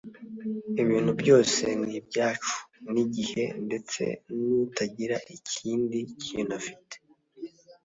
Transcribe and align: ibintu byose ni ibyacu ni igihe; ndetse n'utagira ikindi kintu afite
ibintu 0.81 1.11
byose 1.21 1.63
ni 1.85 1.93
ibyacu 1.99 2.55
ni 2.91 2.99
igihe; 3.05 3.43
ndetse 3.67 4.03
n'utagira 4.35 5.17
ikindi 5.35 5.97
kintu 6.25 6.51
afite 6.59 6.95